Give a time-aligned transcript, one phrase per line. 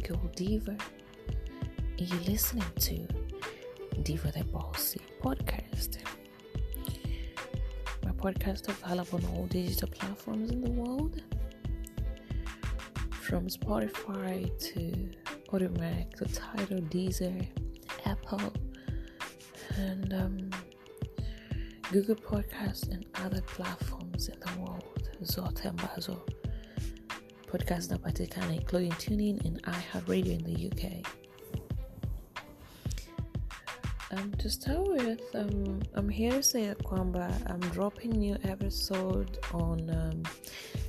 [0.00, 0.76] girl Diva,
[1.98, 3.06] you're listening to
[4.02, 5.98] Diva the Bossy podcast.
[8.04, 11.22] My podcast is available on all digital platforms in the world,
[13.10, 15.10] from Spotify to
[15.52, 17.46] Audiomack to Tidal, Deezer,
[18.04, 18.52] Apple,
[19.76, 20.50] and um,
[21.92, 25.10] Google Podcasts and other platforms in the world.
[25.22, 26.26] Zote ambazo
[27.54, 30.82] podcast zinapatikana including tuning in iHeartRadio in the UK.
[34.10, 39.88] Um, to start with, um, I'm here to say kwamba I'm dropping new episode on.
[39.90, 40.22] Um,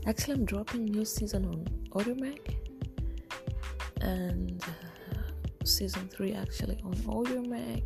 [0.07, 2.55] actually, I'm dropping new season on Audiomack
[4.01, 7.83] and uh, season three actually on Audiomack,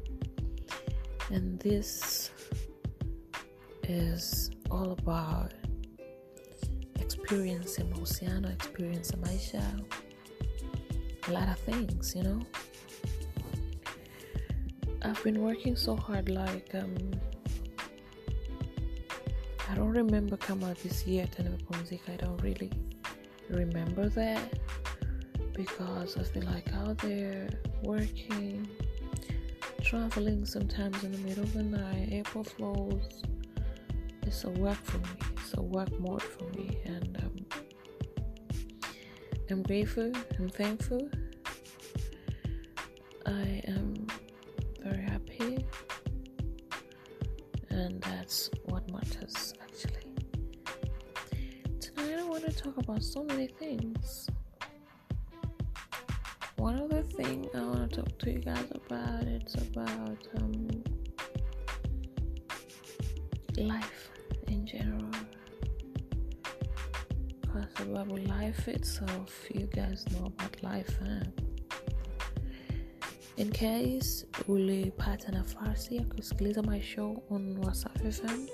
[1.31, 2.31] and this
[3.83, 5.53] is all about
[7.09, 9.63] experience ya mahusiano experience ya maisha
[11.27, 12.39] a lot of things you know?
[15.01, 16.95] I've been working so hard like um
[19.69, 21.27] i don't remember kama this year
[22.07, 22.71] i don't really
[23.49, 24.53] remember that
[25.53, 27.49] because i've been like out there
[27.83, 28.67] working
[29.81, 33.23] traveling sometimes in the middle of the night april flows
[34.27, 37.45] it's a work for me it's a work mode for me and um,
[39.49, 41.09] i'm grateful and thankful.
[43.25, 44.07] I am
[44.83, 45.65] very happy
[47.69, 50.13] and that's what matters actually.
[51.79, 54.29] Tonight i want to talk about so many things.
[56.57, 60.67] One other thing i want to talk to you guys about it's about um,
[63.57, 63.98] life
[68.49, 71.23] life itself you guys know about life eh?
[73.37, 78.47] in case ulipata nafasi ya kusikiliza my show on Wasafi FM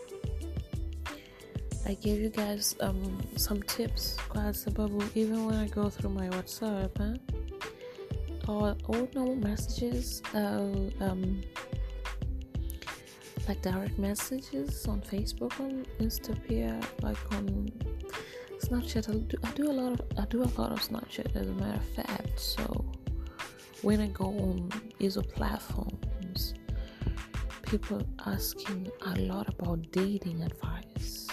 [1.85, 6.29] i gave you guys um, some tips kwa sababu even when i go through my
[6.29, 7.13] whatsapp eh?
[8.47, 11.41] or all normal messages uh, um,
[13.47, 17.71] like direct messages on Facebook, on Instapeer, like on
[18.67, 19.09] Snapchat.
[19.09, 21.53] I do, I do a lot of I do a lot of Snapchat as a
[21.53, 22.39] matter of fact.
[22.39, 22.85] So
[23.81, 26.53] when I go on either platforms,
[27.63, 31.27] people asking a lot about dating advice,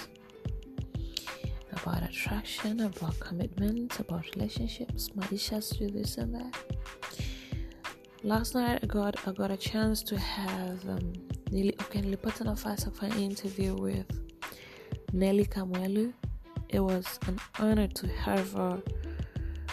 [1.73, 6.57] about attraction, about commitment, about relationships, maisha, do this and that.
[8.23, 11.13] Last night I got I got a chance to have um,
[11.53, 14.07] Nili, okay, nilipata nafasi ya kufanya interview with
[15.13, 16.13] Nelly Kamwelu.
[16.73, 18.83] It was an honor to have her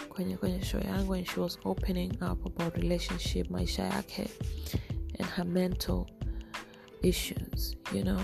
[0.08, 4.30] kwenye kwenye show yangu and she was opening up about relationship, maisha yake
[5.18, 6.06] and her mental
[7.02, 8.20] issues, you know.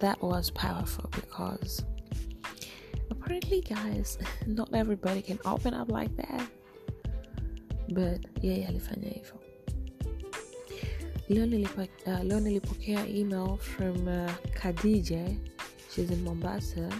[0.00, 1.84] That was powerful because
[3.10, 6.46] apparently guys, not everybody can open up like that.
[7.88, 9.40] But yeye alifanya hivyo.
[11.28, 14.30] leo, nilipa, uh, leo nilipokea email from uh,
[15.90, 16.90] she's in Mombasa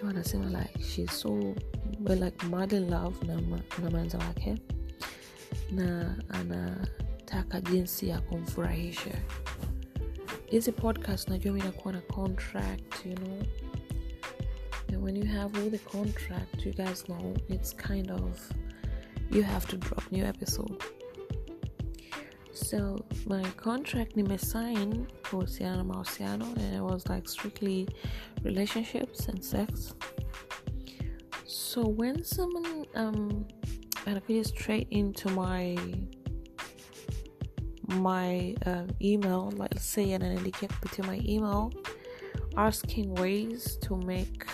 [0.00, 1.54] akiwa anasema like she's so
[2.08, 3.40] like mad in love na,
[3.82, 4.54] na manza wake.
[5.70, 9.22] Na anataka jinsi ya kumfurahisha.
[10.46, 13.42] Hizi podcast najua mi nakuwa na contract you know.
[14.88, 18.52] And when you have all the contract you guys know it's kind of
[19.32, 20.84] you have to drop new episode
[22.52, 27.88] so my contract nimesign for na mahusiano and it was like strictly
[28.42, 29.94] relationships and sex
[31.44, 33.46] so when someone um
[34.06, 35.76] and I anakuja straight into my
[37.88, 41.70] my um, email like say ananiandikia kupitia my email
[42.56, 44.46] asking ways to make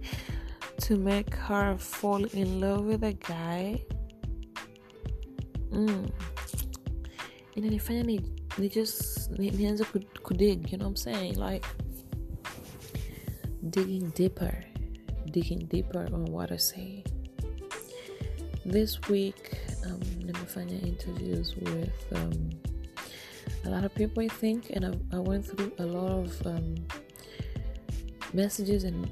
[0.78, 3.84] to make her fall in love with a guy
[5.70, 6.10] mm.
[7.54, 8.20] Inanifanya ni,
[8.58, 9.84] ni just they ni, nianze
[10.22, 11.36] kudig you know what i'm saying?
[11.36, 11.66] Like
[13.70, 14.64] digging deeper
[15.30, 17.04] digging deeper on what i say.
[18.64, 22.50] This week um, nimefanya interviews with um,
[23.64, 26.74] a lot of people i think and I, I went through a lot of um,
[28.32, 29.08] messages and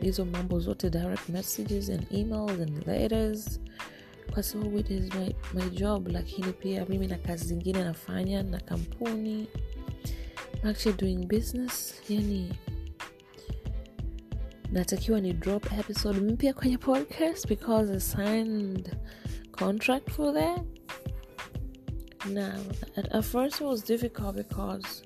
[0.00, 3.60] these hizo mambo zote direct messages and emails and letters
[4.32, 8.60] kwa sababu it is my, my job lakini pia mimi na kazi zingine nafanya na
[8.60, 9.46] kampuni.
[10.62, 12.52] Actually doing business yani
[14.72, 18.96] natakiwa ni drop episode mpya kwenye podcast because I signed
[19.52, 20.62] contract for that.
[22.30, 22.60] Now
[22.96, 25.02] at, at first it was difficult because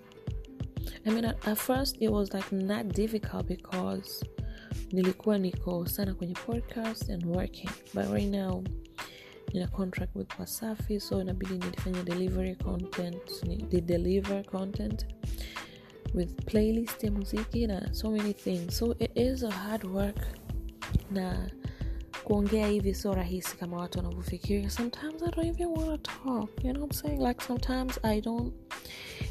[1.06, 4.25] I mean at, at first it was like not difficult because
[4.93, 7.71] nilikuwa niko sana kwenye podcast and working.
[7.94, 8.65] But right now
[9.53, 15.06] nina contract with wasafi so inabidi nilifanya delivery content ni deliver content
[16.15, 18.79] with playlist ya muziki na so many things.
[18.79, 20.27] So it is a hard work
[21.11, 21.50] na
[22.25, 26.73] kuongea hivi sio rahisi kama watu wanavyofikiria sometimes i don't even want to talk you
[26.73, 27.19] know what i'm saying?
[27.29, 28.55] Like sometimes i don't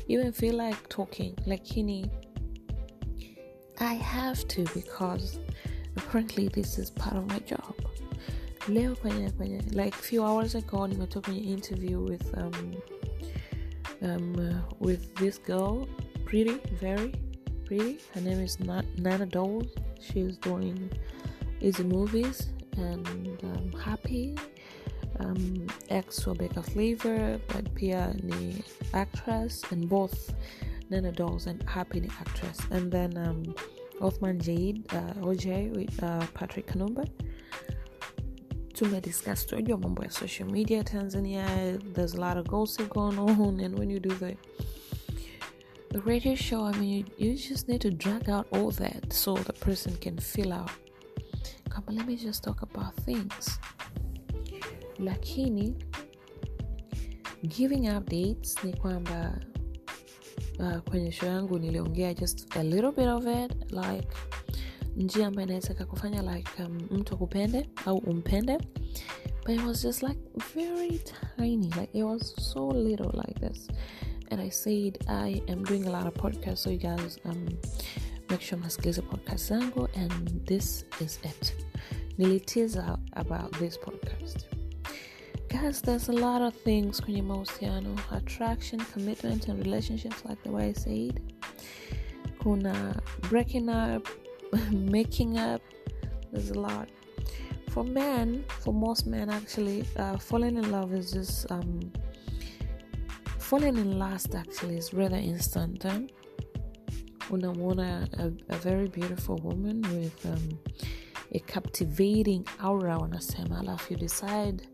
[0.07, 1.33] even feel like talking.
[1.45, 2.09] Lakini
[3.79, 5.39] i have to because
[5.95, 7.75] apparently this is part of my job
[8.67, 9.61] leo kwenye kwenye.
[9.71, 12.73] Like few hours ago nimetoka kwenye interview with um,
[14.01, 15.87] um, uh, with this girl
[16.25, 17.11] pretty very
[17.65, 17.99] pretty.
[18.13, 19.67] Her name is Na- nana Dolls.
[19.99, 20.89] she's doing
[21.61, 23.07] easy movies and
[23.43, 24.35] um, happy.
[25.19, 28.63] Um, ex Rebecca Flavor but pia ni
[28.93, 30.33] actress and both
[30.91, 32.59] Nana Dolls and Happy ni actress.
[32.69, 33.55] And then um,
[33.99, 37.09] Othman Jade uh, OJ with uh, Patrick Kanumba
[38.77, 41.45] tumediscuss tunajua mambo ya social media Tanzania.
[41.93, 44.37] There's a lot of gossip going on and when you do the
[45.89, 49.35] the radio show I mean you, you just need to drag out all that so
[49.35, 50.71] the person can fill out.
[51.69, 53.59] Come let me just talk about things.
[54.99, 55.75] Lakini
[57.43, 59.39] giving updates ni kwamba
[60.59, 64.07] uh, kwenye show yangu niliongea just a little bit of it like
[64.97, 68.57] njia ambayo inaweza kakufanya like um, mtu akupende au umpende.
[69.45, 70.19] But it was just like
[70.55, 71.01] very
[71.37, 71.67] tiny.
[71.67, 73.67] Like it was so little like this.
[74.29, 77.47] And i said i am doing a lot of podcasts so you guys um,
[78.29, 81.53] make sure mnasikiliza podcast zangu and this is it.
[82.17, 84.45] Nilitiza about this podcast.
[85.49, 87.95] Guys there's a lot of things kwenye mahusiano.
[88.11, 91.21] Attraction commitment and relationships like the way i said.
[92.43, 94.07] Kuna breaking up
[94.71, 95.61] making up
[96.31, 96.89] there's a lot
[97.69, 101.91] for men for most men actually uh, falling in love is just um,
[103.39, 105.99] falling in lust actually is rather instant eh?
[107.29, 110.59] unamwona a, a very beautiful woman with um,
[111.31, 114.67] a captivating aura wanasema alafu you decide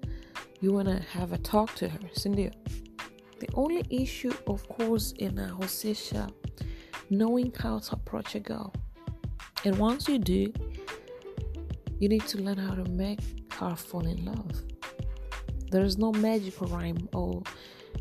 [0.62, 2.52] you wanna have a talk to her Cindy.
[3.40, 6.30] the only issue of course in a inahusisha
[7.10, 8.72] knowing how to approach a girl
[9.66, 10.54] and once you do
[12.00, 13.20] you need to learn how to make
[13.60, 14.52] her fall in love.
[15.72, 17.42] There is no magical rhyme or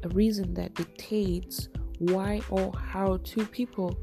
[0.02, 1.68] a reason that dictates
[1.98, 3.96] why or how two people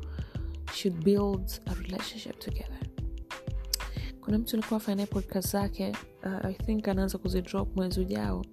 [0.73, 2.79] should build a relationship together.
[4.21, 8.45] Kuna mtu alikuwa afanya podcast zake uh, i think anaanza kuzidrop mwezi ujao.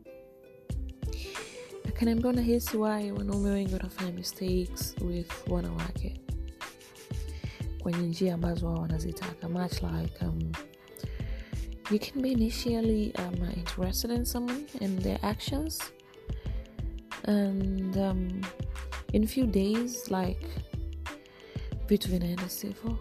[1.88, 6.20] Akaniambia unahisi why wanaume wengi wanafanya mistakes with wanawake
[7.86, 9.48] kwenye njia ambazo wao wanazitaka.
[9.48, 10.52] Much like um,
[11.90, 15.92] you can be initially um, interested in someone and their actions.
[17.24, 18.40] And um,
[19.12, 20.46] in a few days like
[21.88, 22.98] vitu vinaenda sivyo.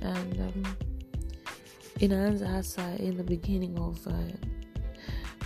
[0.00, 0.64] And um,
[1.98, 4.12] inaanza hasa in the beginning of uh,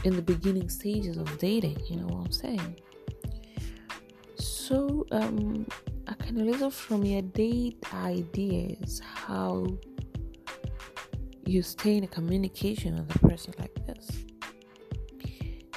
[0.05, 2.77] in the beginning stages of dating you know what i'm saying?
[4.39, 5.67] So um
[6.27, 9.67] akaniuliza from your date ideas how
[11.47, 14.09] you stay in a communication with a person like this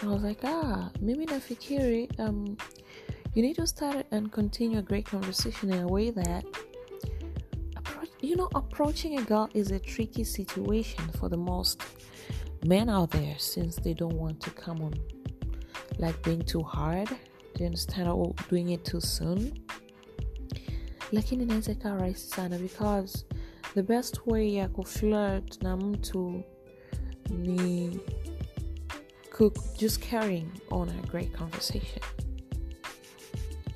[0.02, 2.58] and i was like ah mimi nafikiri um
[3.36, 6.46] you need to start and continue a great conversation in a way that
[8.22, 11.82] you know, approaching a girl is a tricky situation for the most
[12.66, 14.94] men out there since they don't want to come on
[15.98, 17.08] like being too hard.
[17.08, 17.16] Do
[17.60, 18.10] you understand?
[18.10, 19.54] Or doing it too soon.
[21.12, 23.26] Lakini inaweza ikawa rahisi sana because
[23.74, 26.44] the best way ya kuflirt na mtu
[27.30, 28.00] ni
[29.38, 32.02] cook just carrying on a great conversation.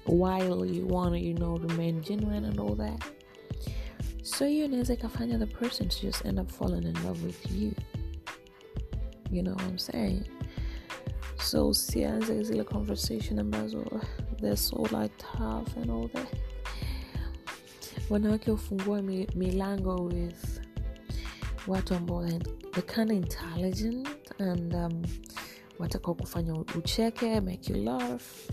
[0.05, 3.03] While you want to, you know, remain genuine and all that.
[4.23, 7.71] so hiyo inaweza ikafanya the person to just end up falling in love with you.
[9.31, 10.21] You know what i'm saying?
[11.39, 14.01] So usianze zile conversation ambazo
[14.41, 16.27] they're so like tough and all that
[18.13, 20.61] wanawake hufungua mi, milango with
[21.67, 22.27] watu ambao
[22.71, 24.07] the kind of intelligent
[24.41, 25.01] and um,
[25.79, 28.49] watakao kufanya ucheke make you laugh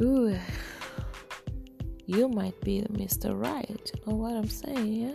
[0.00, 0.36] Ooh
[2.06, 3.40] you might be the Mr.
[3.40, 3.92] Right.
[3.94, 5.14] You know what I'm saying, yeah?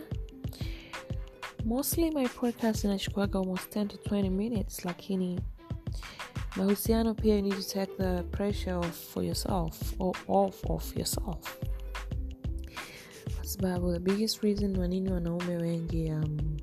[1.64, 5.40] mostly my podcast inachukuaga almost 10 to 20 minutes lakini
[6.56, 11.58] mahusiano pia you need to take the pressure off for yourself or off of yourself
[13.56, 16.56] sababu the biggest reason wanini wanaume wengi um,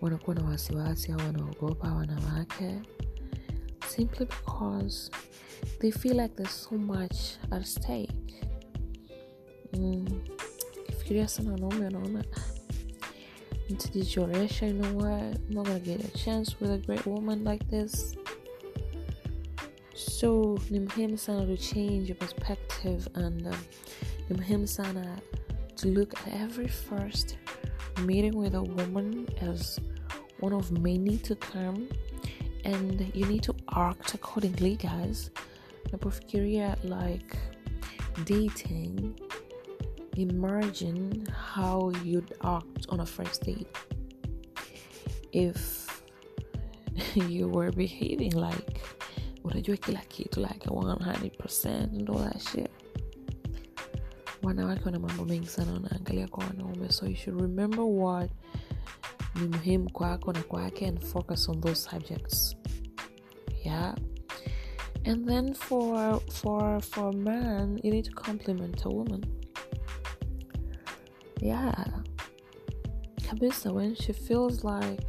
[0.00, 2.82] wanakuwa na wasiwasi au wanaogopa wanawake
[3.88, 5.10] simply because
[5.78, 7.16] they feel like there's so much
[7.50, 8.44] at stake.
[9.72, 10.06] Mm,
[10.86, 12.24] kifikiria sana wanaume wanaona
[13.68, 17.64] nitajichoresha you know what i'm not gonna get a chance with a great woman like
[17.64, 18.16] this.
[19.94, 23.54] So ni muhimu sana to change your perspective and um,
[24.34, 25.18] muhimu sana
[25.76, 27.36] to look at every first
[28.04, 29.78] meeting with a woman as
[30.40, 31.88] one of many to come.
[32.64, 35.30] And you need to act accordingly guys.
[35.92, 37.36] Napofikiria like
[38.24, 39.16] dating
[40.16, 43.66] imagine how you'd act on a first date
[45.32, 46.02] if
[47.14, 48.80] you were behaving like
[49.44, 52.70] unajua kila kitu like 100% and all that shit
[54.42, 56.92] wanawake wana mambo mengi sana wanaangalia kwa wanaume.
[56.92, 58.30] So you should remember what
[59.40, 62.56] ni muhimu kwako na kwake and focus on those subjects.
[63.64, 63.94] Yeah.
[65.04, 69.24] And then for for for a man you need to compliment a woman.
[71.40, 71.74] Yeah.
[73.28, 75.00] Kabisa when she feels like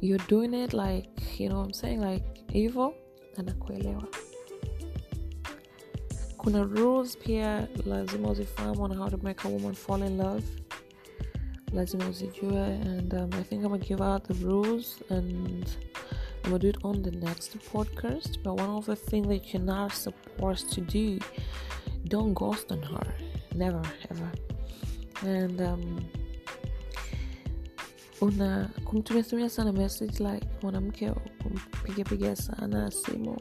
[0.00, 1.08] you're doing it like
[1.40, 2.92] you know what i'm saying like evil
[3.36, 4.04] anakuelewa
[6.44, 10.42] kuna rules pia lazima uzifahamu on how to make a woman fall in love.
[11.72, 15.66] Lazima uzijue and um, i think i'm gonna give out the rules and
[16.44, 18.38] i'm gonna do it on the next podcast.
[18.42, 21.18] But one of the things that you're not supposed to do
[22.08, 23.14] don't ghost on her.
[23.54, 24.30] Never ever.
[25.22, 26.04] And um,
[28.20, 31.10] una kumtumiatumia sana message like mwanamke
[31.42, 33.36] kumpigapiga sana simu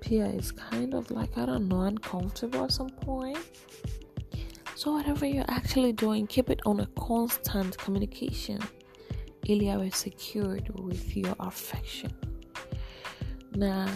[0.00, 3.38] pia is kind of like i don't know uncomfortable at some point.
[4.74, 8.60] So whatever you're actually doing keep it on a constant communication.
[9.46, 12.12] Ili awe secured with your affection.
[13.56, 13.88] Na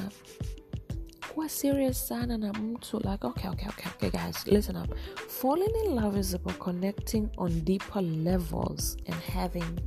[1.35, 4.95] kuwa serious sana na mtu like okay okay okay okay guys listen up.
[5.29, 9.79] Falling in love is about connecting on deeper levels and having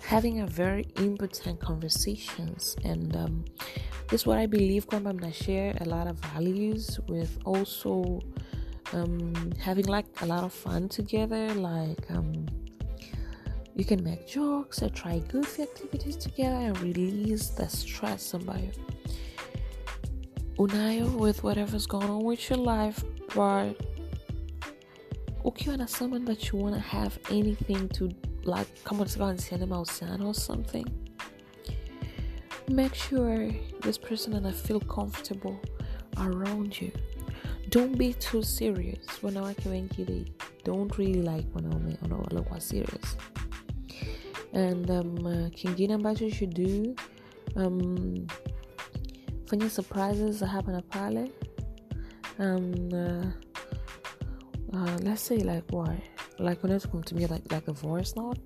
[0.00, 3.44] having a very important conversations and um,
[4.08, 5.12] this is what i believe kwamba.
[5.12, 8.20] Mna share a lot of values with also
[8.92, 12.46] um, having like a lot of fun together like um,
[13.76, 18.70] you can make jokes or try goofy activities together and release the stress ambayo
[20.58, 23.02] unayo with whatever's going on with your life.
[23.34, 23.76] But
[25.44, 28.08] ukiwa na someone that you want to have anything to
[28.44, 30.86] like kama unataka wanziane mahusiano or something
[32.68, 33.50] make sure
[33.82, 35.60] this person and I feel comfortable
[36.18, 36.92] around you.
[37.70, 39.04] Don't be too serious.
[39.22, 40.24] Wanawake wengi they
[40.64, 43.16] don't really like wanaume wanaokuwa serious.
[44.52, 46.94] And um, uh, kingine ambacho should do
[47.56, 48.26] um,
[49.46, 51.30] fanya surprises hapa na pale.
[52.38, 53.26] Um, uh,
[54.72, 55.98] uh, let's say like what
[56.38, 58.40] like unaweza kumtumia like, like a voice note.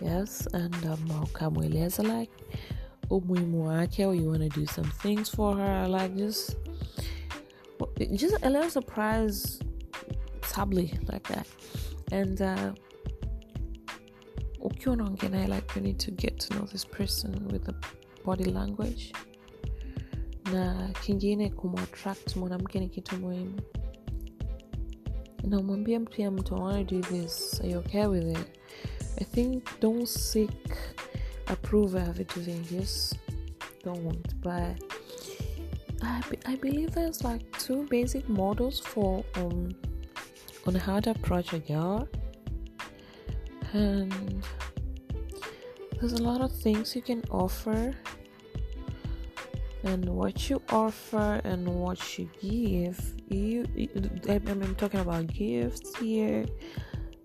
[0.00, 2.32] Yes and um, ukamweleza like
[3.10, 5.88] or you want to do some things for her.
[5.88, 6.56] Like just
[8.14, 9.60] just a little surprise
[10.42, 11.46] subtly like that.
[12.12, 12.72] And uh,
[14.60, 17.74] naye like you need to get to know this person with the
[18.24, 19.12] body language?
[20.52, 23.60] Na kingine kumattract mwanamke ni kitu muhimu.
[25.42, 27.60] Namwambia pia mtu i want to do this.
[27.60, 28.46] Are you okay with it?
[29.20, 30.50] I think don't seek
[31.46, 33.16] approve ya vitu vingi just
[33.84, 34.76] don't but
[36.02, 39.74] I, I believe there's like two basic models for um
[40.66, 42.08] on how to approach a girl
[43.72, 44.44] and
[46.00, 47.94] there's a lot of things you can offer
[49.84, 53.14] and what you offer and what you give.
[53.28, 53.64] You,
[54.28, 56.44] I mean, i'm talking about gifts here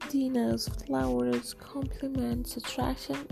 [0.10, 3.28] dinners flowers compliments attraction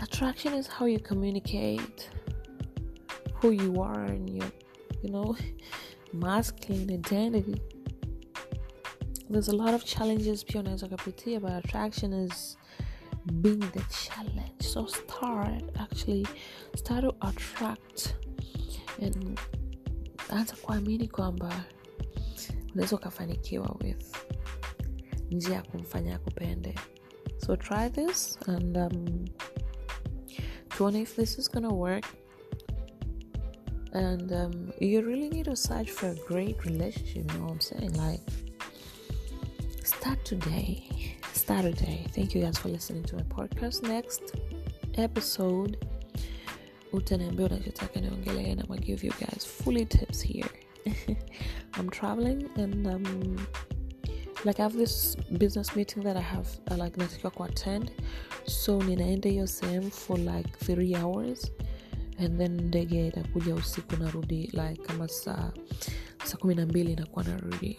[0.00, 2.10] attraction is how you communicate
[3.34, 4.50] who you are and your
[5.02, 5.36] you know
[6.12, 7.60] masculine identity.
[9.30, 12.56] There's a lot of challenges unaweza kapitia but attraction is
[13.42, 14.62] being the challenge.
[14.62, 16.26] So start actually
[16.74, 18.14] start to attract.
[19.00, 19.38] And
[20.28, 21.64] that's a anza kuamini kwamba
[22.72, 24.16] unaweza ukafanikiwa with
[25.30, 26.74] njia ya kumfanya akupende.
[27.36, 29.24] So try this and um,
[30.78, 32.04] tuone if this is gonna work.
[33.92, 37.60] And um, you really need to search for a great relationship you know what i'm
[37.60, 37.94] saying?
[37.94, 38.20] Like
[39.82, 41.16] start today.
[41.32, 42.06] Start today.
[42.14, 43.82] Thank you guys for listening to my podcast.
[43.82, 44.36] Next
[44.94, 45.84] episode
[48.00, 50.48] niongelee and i'm gonna give you guys fully tips here.
[51.74, 53.46] I'm traveling and um,
[54.44, 57.90] like i have this business meeting that i have uh, like natakiwa ku attend.
[58.46, 61.52] So ninaenda hiyo sehemu for like three hours
[62.18, 65.52] and then ndege itakuja usiku narudi like kama saa
[66.24, 67.78] saa kumi na mbili inakuwa narudi.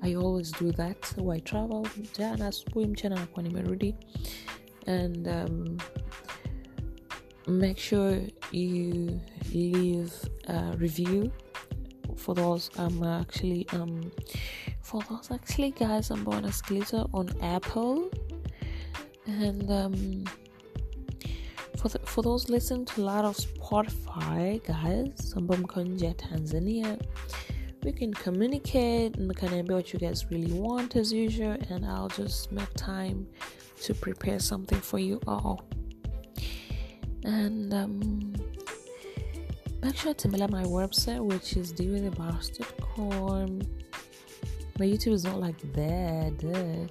[0.00, 1.04] I always do that.
[1.06, 1.86] So i travel
[2.18, 3.94] jana asubuhi mchana nakuwa nimerudi.
[4.86, 5.78] And um,
[7.46, 8.20] make sure
[8.52, 9.20] you
[9.52, 10.12] leave
[10.46, 11.30] a review
[12.18, 14.10] for those um actually um
[14.82, 18.10] for those actually guys ambao wanasikiliza on apple.
[19.26, 20.24] And um
[21.76, 25.36] for, the, for those listen to a lot of spotify guys
[25.84, 26.98] nje ya tanzania.
[27.84, 32.52] We can communicate and mkaniambia what you guys really want as usual and i'll just
[32.52, 33.26] make time
[33.82, 35.60] to prepare something for you all.
[37.24, 38.32] And um,
[39.82, 43.60] make sure to tembelea my website which is dewiththeboss.com
[44.78, 46.88] my youtube is not like that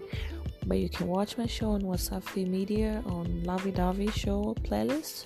[0.67, 5.25] but you can watch my show on wasafi media on lovey dovey show playlist.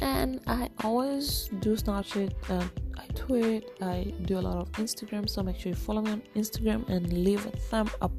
[0.00, 2.66] And i always do snapchat uh,
[2.98, 6.22] i tweet i do a lot of instagram so make sure you follow me on
[6.34, 8.12] instagram and leave a thumb up.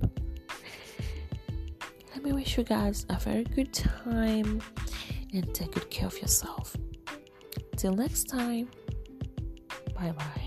[2.13, 4.61] Let me wish you guys a very good time
[5.33, 6.75] and take good care of yourself.
[7.77, 8.69] Till next time,
[9.95, 10.44] bye bye.